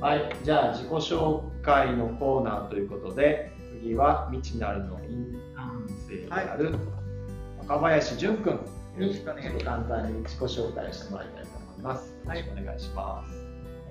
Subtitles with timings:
[0.00, 3.52] はい、じゃあ自己紹介のコーナーということで、
[3.82, 6.74] 次は未知なるのインターン生である
[7.58, 8.58] 若林淳君
[8.96, 12.14] にちょっと簡単に自己紹介をしてもらいたいと思います。
[12.14, 13.46] よろしくお願いします。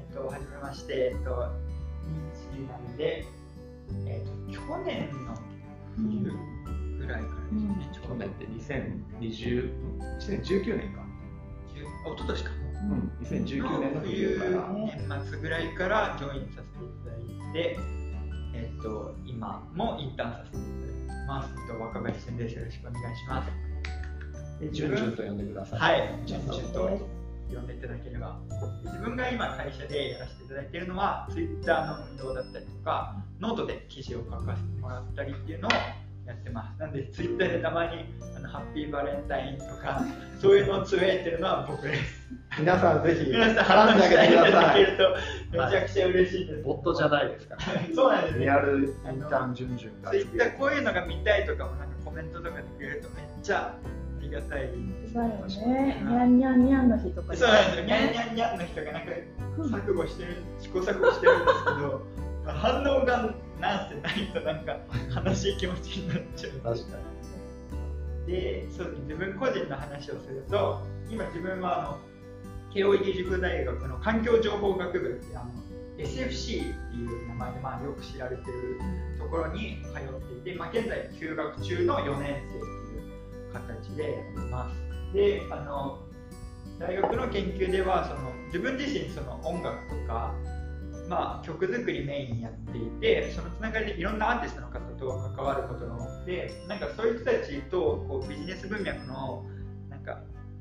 [0.09, 3.25] えっと、はじめまして、えっと、認知なんで、
[4.07, 5.37] えっと、去年の
[5.95, 6.31] 冬
[6.97, 8.45] ぐらいからですね、去年って
[9.19, 9.71] 2020
[10.21, 11.01] 2019年か。
[11.03, 12.68] あ一昨年か。
[12.81, 14.69] うん、2019年の冬冬から。
[14.69, 17.77] 年末ぐらいからジョインさせていただいて、
[18.53, 21.49] えっと、今もインターンさせていただいてます。
[21.59, 22.55] えっと、若林先生です。
[22.55, 23.69] よろしくお願いします。
[24.59, 25.79] でじゅんじゅんと呼んでください。
[25.79, 26.89] はい、じゅんじゅんと
[27.49, 28.39] 呼んでいただければ。
[28.83, 35.71] 自分が今会社でやらせていただいているのは、Twitter の運用だったりとか、ノートで記事を書かせてもらったりっていうのを
[36.25, 36.79] やってます。
[36.79, 40.03] なんで、Twitter でたまにあのハッピーバレンタインとか、
[40.41, 42.38] そういうのをつぶやいてるのは僕です。
[42.57, 44.85] 皆さんぜひ皆さん絡んであげてくだいたださい。
[44.85, 45.03] けると
[45.51, 46.63] めちゃくちゃ嬉しいです。
[46.63, 47.61] ボットじゃないですから。
[47.95, 50.11] そうなんですねリアルインターン順々が。
[50.11, 54.69] Twitter こういうのが見たいとかもなんかコメントとかでくれるとめっちゃありがたい。
[55.13, 56.03] だよね。
[56.03, 57.85] にゃんにゃんにゃんの日とかそうなんですよ。
[57.85, 59.11] ニャンニャンニャンの人がなんか
[59.57, 62.05] 錯誤してる、試行錯誤してるんですけど、
[62.45, 64.77] まあ反応がなんせないとなんか
[65.25, 66.51] 悲しい気持ちになっちゃう。
[66.75, 66.97] 確か
[68.27, 71.97] で、そうですね自分個人の話をすると、今自分はあの
[72.73, 75.51] 慶應義塾大学の環境情報学部ってあの
[75.97, 78.79] SFC っていう名前でまあよく知られてる
[79.19, 85.13] ところに通っていて、まあ、現在休学中の4年生という形でやってます。
[85.13, 85.99] で、あの
[86.79, 90.33] 大学の研究ではその自分自身その音楽とか、
[91.09, 99.45] まあ、曲作りメインやっていてそのつながりでいろんなアーティストの方と関わることが多くてなんかそういう人たちとこうビジネス文脈の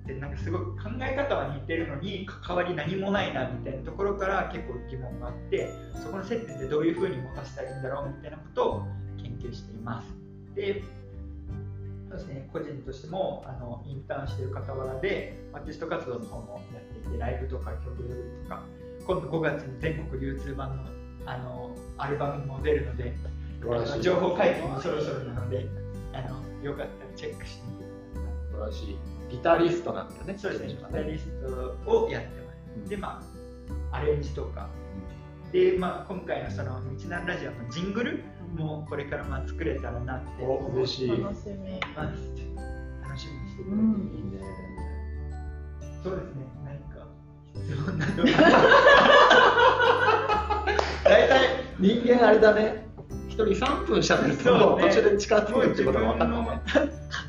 [0.08, 8.86] なんかでなんかすごく考え方は似てるのに関わり何もないなみたいなところから結構疑問があってそこの接点でどういうふうに持たせたらいいんだろうみたいなことを
[9.18, 10.08] 研究しています。
[10.54, 10.82] で
[12.08, 18.62] そうですね、個人としてもあのインターンしている傍らでアーティスト活動の方もやっていてライブとか曲作りとか
[19.06, 20.84] 今度5月に全国流通版の
[21.26, 23.12] あのアルバムも出るので
[24.00, 25.68] 情報解禁もそろそろなので
[26.14, 27.84] あのよかったらチェックしてみて
[28.54, 28.86] ください。
[28.86, 28.92] に。
[28.92, 29.17] 素晴らしい。
[29.30, 30.36] ギタリストなんだよね。
[30.38, 31.26] そうですね、ギねタリス
[31.84, 32.90] トをやってます。
[32.90, 33.22] で、ま
[33.92, 34.68] あ、アレンジとか、
[35.52, 38.24] で、まあ、今回のその、道南ラジオのジングル
[38.54, 41.08] もこれからまあ作れたらなってお思い嬉しい。
[41.08, 41.24] 楽しみ。
[41.24, 41.48] ます。
[43.02, 43.80] 楽しみにしていただい。
[43.80, 43.82] い
[44.20, 44.38] いね。
[46.02, 47.06] そうですね、何か
[47.54, 48.28] 質問などが
[51.04, 52.86] 大体人間あれだね。
[53.28, 56.24] 一人3分喋ると途中で近づくってことが分か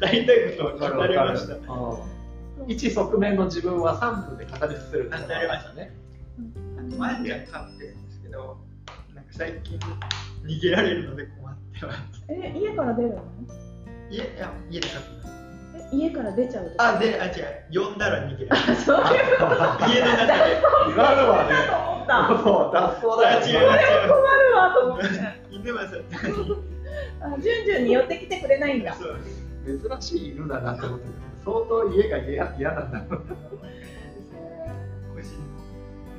[0.01, 0.25] うね。
[0.25, 1.55] 自分の語りたいことを語りました。
[1.55, 2.19] うん
[2.67, 5.91] 一側面の自分は3分で語り捨てるってことが分かったね。
[6.97, 8.57] 前では飼ってるんですけど、
[9.15, 9.79] なんか最近
[10.45, 11.99] 逃げられるので困ってます。
[12.29, 13.23] え、家から出るの？
[14.11, 15.89] 家いや家で飼ってます。
[15.93, 17.29] え、家から出ちゃうとあ、で、あ、違
[17.75, 18.49] う、呼んだら逃げる。
[18.75, 19.85] そういうこと？
[19.87, 20.61] 家の中で。
[20.91, 21.55] 今のはね。
[22.43, 25.05] そう、脱走だ違う違う困るわと思って。
[25.49, 25.95] 犬はさ、
[27.21, 28.93] あ、じゅんじゅんに寄ってきてくれないんだ。
[28.93, 29.17] そう。
[29.77, 31.05] 珍しい犬だなと思って
[31.45, 33.21] 相当家が嫌嫌なんだろう
[35.15, 35.35] 個人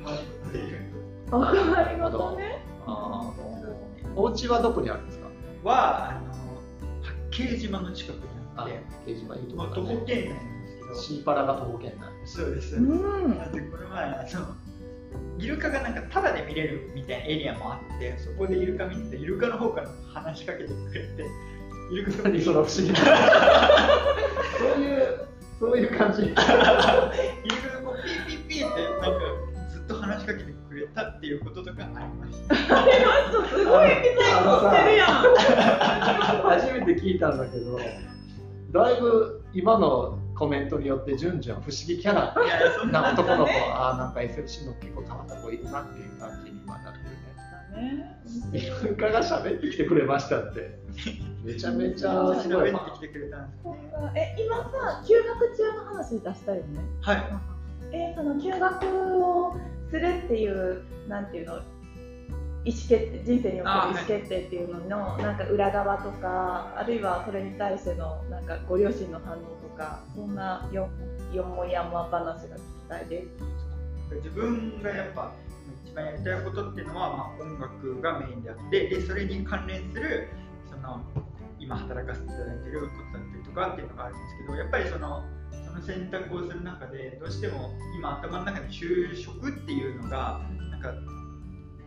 [0.03, 0.91] のマイクっていう
[1.31, 2.61] あ、りがとうね。
[2.85, 3.33] あ
[4.15, 5.27] お家はどこにあるんですか
[5.63, 6.19] は、あの、
[7.01, 8.21] 八景島の近くに
[8.57, 8.73] あって、
[9.05, 12.75] 掲示板いいとこだね歩圏内なんですけど、シーパラが徒歩圏内そうです。
[12.75, 13.37] うん。
[13.37, 14.55] なんでこの前あの
[15.39, 21.25] イルカがなんかタダで見れるみたいなエリアもあってそこでイルカ見ててイルカの方から話しかけてくれて
[21.91, 22.99] イルカが何その不思議な。
[24.57, 25.27] そういう
[25.59, 26.23] そういう感じ。
[26.23, 26.57] イルカが
[27.83, 29.19] こうピーピーピーってなんか
[29.69, 32.55] ずっと話しかけてくれたっていうこととかありました。
[32.55, 33.13] ありま
[33.43, 33.57] した。
[33.57, 33.89] すごい。
[33.91, 35.09] エピソードしてるやん。
[36.51, 37.79] 初めて聞いたんだけど
[38.71, 42.33] だいぶ今のコメントによってじゅんじゅん不思議キャラ
[42.85, 47.11] なな男の子ああなんか SFC の結構変わった子いるなっていう感じに今なってるね
[48.53, 50.79] イルカが喋ってきてくれましたって
[51.43, 53.63] めちゃめちゃすごい喋ってきてくれたんです
[54.13, 56.79] ねえ、今さ、休学中の話出したよね。
[57.01, 57.23] はい
[57.93, 59.57] え、その休学を
[59.89, 61.59] するっていう、なんていうの。
[62.63, 70.87] 意思決定人生における意あ思決定っていうのの、なんか裏側とかあるいはそれに対してのなんかご両親の反応とかそんなよ
[71.33, 74.15] よもやま話が聞きたいです。
[74.17, 75.31] 自分がやっぱ
[75.85, 80.29] 一番やりたいことっていうのは、まあ、音楽がメインであってでそれに関連する
[80.69, 81.01] その
[81.59, 85.23] 今働かせていただいてることだったりとかっていうのがあるんですけどやっぱりその
[85.65, 90.41] その選択をする中でどうしても今頭の中に就職っていうのが
[90.71, 90.91] なんか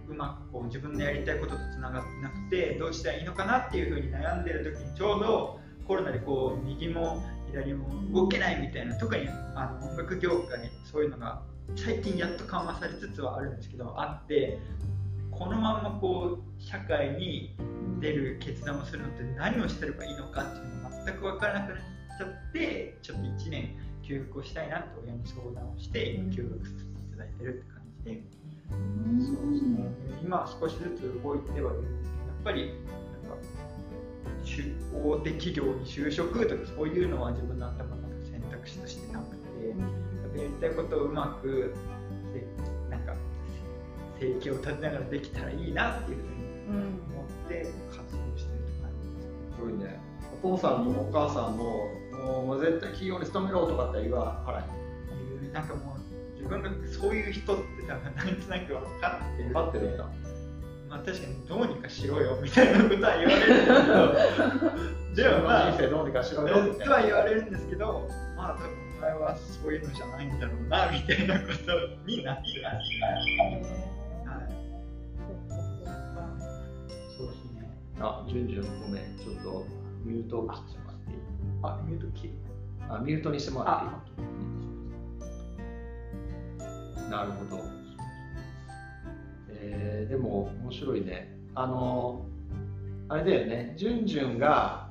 [0.09, 11.43] うまくこう自分のやりたいこととつながってなくてどうしたらいいのかなっていうふうに悩んでる時にちょうどコロナでこう右も左も動けないみたいな特にあの音楽業界そういうのが
[11.77, 14.59] 最近やっと緩和されつつはあるんですけどあって
[15.31, 17.57] このままこう社会に
[18.01, 21.79] 出る決断をするのって何をしてればいいのかっていうのが全く分からなくなっ
[22.19, 28.23] ちゃってちょっと1年休学をしたいなと親に相談をして今休学させていただいてるって感じで、
[29.27, 30.05] そうですね。
[30.23, 32.73] 今は少しずつ動いてはいるんですけどやっぱり
[34.93, 37.94] 大手企業に就職とかそういうのは自分の頭
[40.57, 41.75] ったいことをうまく
[42.91, 43.15] なんか
[44.19, 46.45] 生計を立てながらできたらいいなっていうふうに
[47.15, 49.57] 思って活動してるって感じです。
[49.57, 50.01] すごいね。
[50.43, 51.91] お父さんもお母さんも
[52.47, 55.53] もう絶対企業に勤めろとかって言わはらへん。
[55.53, 59.49] なんかもう自分がそういう人って多分なんとなく分かってる。
[59.49, 60.09] 分かってるんだ。
[60.95, 68.59] まあ、確かにどうにかしろよみたいな ことは言われるんですけどでもまあ人生どうにかしろよとは言われるんですけどまあ
[68.99, 71.53] お前はそういうのじゃないんだろうなみたいなこと
[72.07, 72.87] になってます。
[77.17, 77.71] そうですね。
[78.01, 79.67] あ、じゅんじゅんごめん、ちょっと
[80.05, 81.17] ミュートをしてもらっていい？
[81.63, 82.35] あ、ミュート切る
[82.89, 84.25] あ、ミュートにしてもらってい
[87.07, 87.11] い？
[87.11, 87.63] なるほど。
[89.51, 91.37] えー、でも面白いね。
[91.55, 92.27] あの
[93.09, 93.75] あれだよね。
[93.77, 94.84] じゅんじゅんが、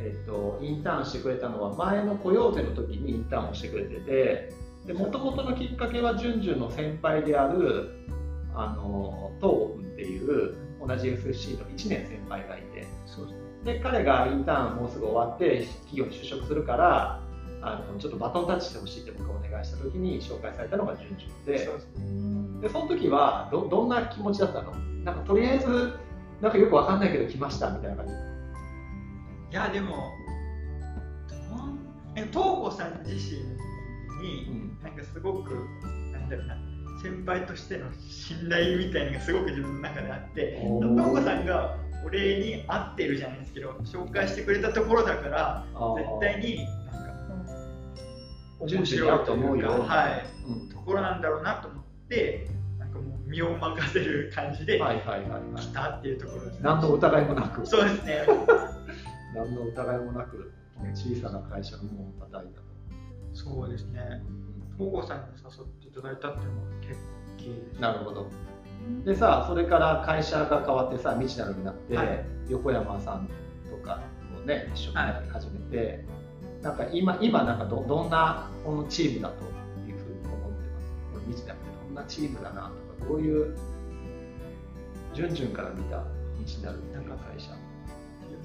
[0.00, 3.96] えっと、インターンしてくれたのは前の雇用手の時にインターンをしてくれて
[4.86, 7.90] てもともとのきっかけはじゅんじゅんの先輩である
[8.54, 10.54] あの東郷君っていう
[10.84, 12.86] 同じ FFC の1年先輩がいて。
[13.64, 17.22] で彼がインターンもうすぐ終わって企業に就職するから
[17.60, 22.66] あのちょっとバトンタッチしてほしいって僕がお願いした時に紹介されたのがじゅんじゅんで。
[22.66, 24.72] でその時はどどんな気持ちだったの？
[25.04, 25.92] なんかとりあえず
[26.40, 28.12] なんかよくわかんないけど来ましたみたいな感じ
[29.52, 30.10] いやでも
[32.14, 33.42] 東子さん自身
[34.26, 35.54] に、なんかすごく
[36.10, 36.56] なんだろうな
[37.02, 45.66] 先輩としての信頼みたいなのがすごく自分の中であって東子さんがお礼に合ってるじゃないですけど紹介してくれたところだから
[45.96, 47.14] 絶対になんか
[48.60, 52.48] 面白いというか、はい、うん、ところなんだろうなと思って
[52.78, 57.66] なんかもう身を任せる感じで来たっていうところです、ね、何の疑いもなく。
[57.66, 58.26] そうですね
[59.34, 60.52] 何の疑いもなく
[60.94, 62.66] 小さな会社のもう叩いたと。
[63.34, 64.22] そうですね。
[64.76, 66.98] 東郷さんに誘っていただいたっていうのは結構
[67.36, 68.26] 大きいです、なるほど。
[69.04, 73.28] でさそれから会社が変わってさ未知なるになって、はい、横山さん
[73.70, 74.00] とか
[74.34, 75.98] もね一緒になり始めて、はい、
[76.62, 79.44] なんか今今なんかどどんなこのチームだと
[79.88, 80.68] いうふうに思って
[81.14, 81.26] ます？
[81.26, 81.58] 未知なる
[81.92, 83.56] んなチームだなとかどういう
[85.14, 86.04] 順々から見た道
[86.44, 87.52] になるなんか会社？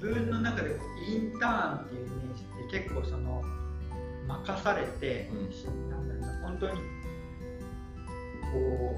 [0.00, 0.76] 自分の中で
[1.08, 3.42] インターンっていうイメージって結構その
[4.28, 6.80] 任されて、うん、なんだろうな本当に
[8.52, 8.96] こ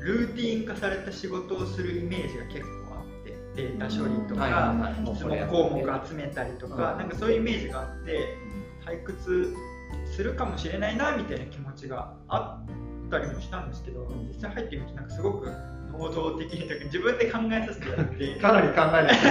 [0.00, 2.66] うルーティン化された仕事をするイメージが結構
[2.96, 8.36] あってデータ処理とか、質問項目集めたりとか、なんかそういうイメージがあって
[8.84, 9.54] 退屈
[10.14, 15.50] するかもしれないなみたいな気持ちがあったりもしたんですけど実際入ってみてなんかすごく
[15.92, 19.24] 能動的にというか自分で考えさせてもらってかなり考えないと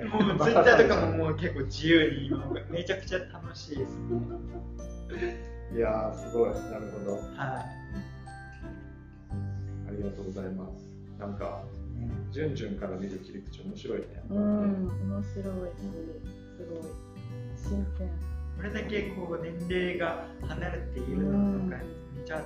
[0.00, 0.04] ね。
[0.04, 3.96] もうツイッターとかももう結構自由に今めちゃくちゃ楽しいです。
[3.96, 6.50] ねいやすごい。
[6.50, 7.14] なるほど。
[7.14, 7.24] はい。
[9.88, 10.94] ありがとうございます。
[11.18, 11.62] なんか
[12.32, 14.06] じゅんじゅんから見る切り口面白いね。
[14.30, 15.32] うん面白い。
[15.32, 15.42] し
[16.56, 16.82] すごい。
[17.56, 18.08] 新鮮。
[18.56, 21.82] これだけこう年齢が離れているのとか
[22.16, 22.44] めちゃ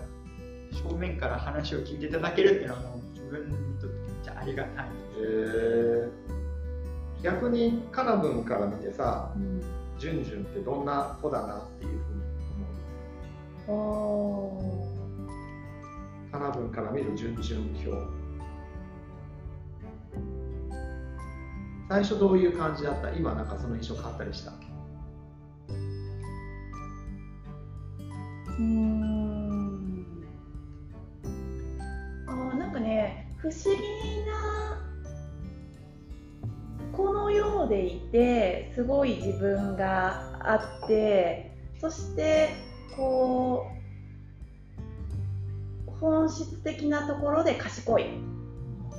[0.73, 4.87] 正面から話を聞いていただけるっていうのはもう自分にとってめっちゃありがたい。
[5.21, 9.61] えー、逆にカナブンから見てさ、うん、
[9.99, 14.85] ジュンジュンってどんな子だなっていうふうに思
[16.29, 16.33] う？
[16.33, 18.19] カナブンから見るジュンジュン表
[21.89, 23.11] 最初どういう感じだった？
[23.15, 24.53] 今なんかその印象変わったりした？
[28.59, 28.98] うん
[33.41, 33.79] 不思議
[34.27, 34.83] な
[36.93, 42.49] このようでいてすごい自分があってそして
[42.97, 43.67] こ
[45.87, 48.05] う本質的なところで賢い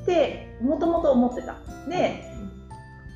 [0.01, 1.57] ってもともと思ってた。
[1.89, 2.23] で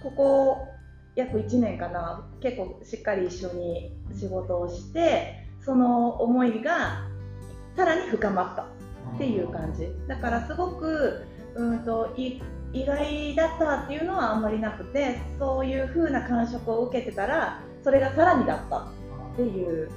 [0.02, 0.68] ここ
[1.16, 2.28] 約1年かな。
[2.42, 7.08] 結構しっかり一緒に仕事をしてその思いが
[7.78, 8.73] さらに深まった。
[9.16, 11.24] っていう感じだからすごく
[11.56, 12.42] うんとい
[12.74, 19.90] 意外だったっていうのはあんまりなくてそういう風な感触を受けてたらそれがさらにだったっていう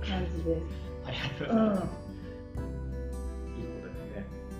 [0.00, 0.62] 感じです。
[1.06, 2.00] ありがとうございます。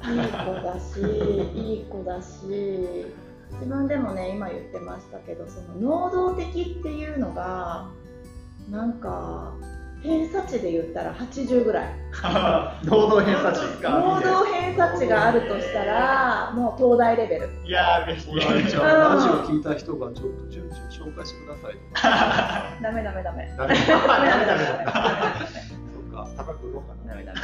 [0.03, 1.01] うん、いい子だし、
[1.59, 3.07] いい子だし、
[3.53, 7.91] 自分でもね、今言ってましたけど、その能動的っていうのが、
[8.71, 9.55] なんか、
[10.03, 12.00] 偏差値で言ったら80ぐらい。
[12.85, 17.49] 能動偏差値能動偏差値があるとしたら、もう東大レベル。
[17.65, 18.71] いやー、嬉しい。
[18.71, 22.65] じゃあラジオ聞いた人がちょっと順々紹介してくださいとか。
[22.83, 23.51] ダメダメダメ。
[23.57, 23.99] ダメ ダ
[24.39, 24.65] メダメ
[25.93, 27.15] そうか、高く売ろうかな。
[27.15, 27.41] ダメダメ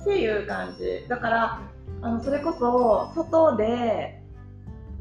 [0.00, 1.06] っていう感じ。
[1.08, 1.58] だから、
[2.00, 4.22] あのそれこそ外で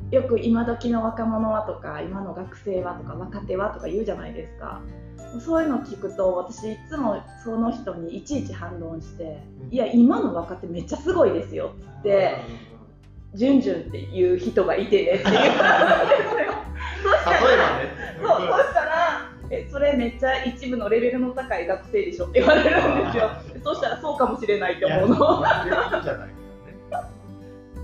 [0.09, 4.81] よく今時の若者はとか今の学生はとか若手はとか言うじゃないですか
[5.39, 9.39] そういうの聞くと私いつもその人にいちいち反論して
[9.71, 12.37] 「いや今の若手めっちゃすごいですよ」っつって
[13.33, 15.35] 「じゅんじゅんっていう人がいてね」って言う
[17.03, 17.89] そしたら例えばね。
[18.21, 22.73] そうそしたらえそれめっちゃ一部のレベルの高い学生でしょって言われるん
[23.05, 23.29] ですよ
[23.63, 25.43] そしたらそうかもしれないって思うのっ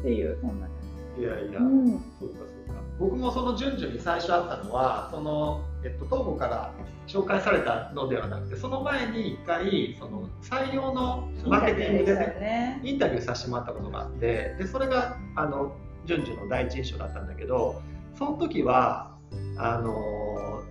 [0.03, 0.73] ていうそんなね。
[1.17, 1.59] いやいや。
[1.59, 2.81] うんそうかそうか。
[3.00, 6.73] 僕もその順々に最初あったのは、そのえっと東郷から
[7.13, 12.82] 紹介されたのではなくて、その前に一回その採用のマーケティングでね、ね。
[12.84, 17.84] インタビューさせてもらったことがあって、でそれがあの順々の第一印象だったんだけど、
[18.17, 19.15] その時は
[19.58, 20.63] あの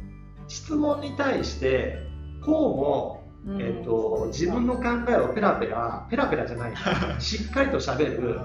[0.48, 1.98] 質問に対して
[2.44, 8.40] こうもえっと自分の考えをペラペラペラペラじゃないしっかりと喋る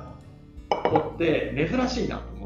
[0.69, 2.36] 子って珍しいなと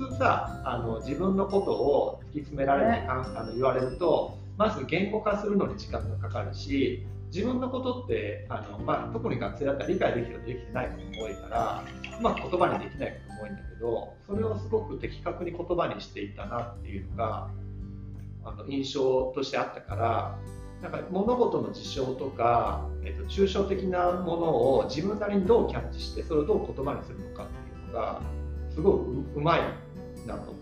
[0.00, 11.84] 通さあの自分のことを突き詰められて、かんあの言われるとまず言語化するのに時間がかかるし自分のことってあの、まあ、特に学生だったら理解できるできてないことも多いから
[12.18, 17.50] うまく言葉にできないことも多いんだけどそれをすごく的確に言葉にしていったなっていうのが
[18.44, 20.38] あの印象としてあったから
[20.82, 27.52] なんか物事の事象とか、えっと、抽象的なものを自分なりにどうキャッチしてそれをどう言葉にするのかって
[27.86, 28.22] いうのが
[28.70, 29.60] すごいううまい
[30.26, 30.54] なと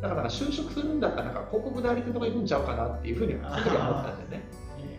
[0.00, 4.48] だから就職するんだったらなんか広告代理店とか行くんちゃうかなっていうふうには思ったんだよね。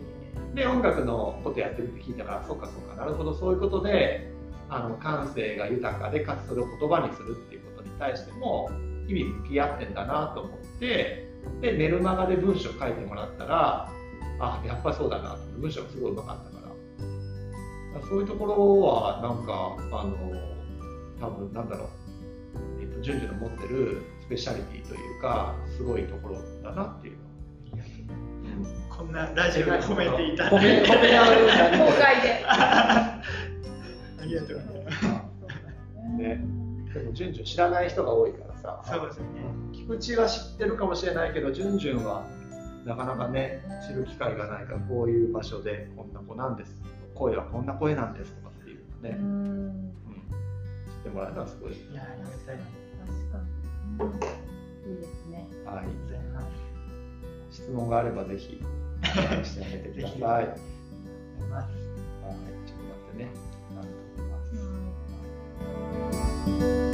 [0.54, 4.32] で音楽のことやってるって聞いたからそうかそうかなるほどそういうことで
[4.70, 8.70] あの感性が豊かでかつそれを言葉にするっていうことに対しても
[9.08, 11.32] 日々向き合ってんだなと思って
[11.62, 13.90] でメルマガで文章書いてもらったら
[14.40, 15.38] あやっぱそうだなと。
[15.58, 18.02] 文章がすごいうまかったから。
[18.08, 20.16] そういうところはなんかあの
[21.20, 22.01] 多分なんだろう、
[23.02, 27.32] 順々の持ってるスペシャリティというかすごいところだなっていうの
[28.90, 32.46] こんなラジオで褒めていた褒め褒め合う公開で。
[32.46, 33.22] あ
[34.24, 35.02] りがとうございます。
[36.18, 36.44] ね、
[36.94, 38.82] でも順々知らない人が多いからさ。
[38.86, 39.26] そうですね。
[39.72, 42.28] 菊池は知ってるかもしれないけど順々は
[42.86, 46.76] なかなかね知る機会がないからこういう場所でこんな子なんです。
[47.16, 49.26] 声はこんな声なんですとかっていうのね、うん。
[49.26, 49.94] うん
[50.88, 51.72] 知ってもらえたらすごい。
[51.72, 52.58] いや、ありがたい。
[52.58, 52.64] な。
[53.12, 54.94] 確かに。
[54.94, 54.98] い。
[54.98, 55.48] いですね。
[55.66, 55.86] はい。
[57.52, 58.62] 質問があればぜひ。
[59.44, 60.20] してあげてください。
[60.20, 60.46] はい。
[62.66, 63.30] ちょっと待ってね。
[63.76, 64.32] なんとか
[66.48, 66.91] うん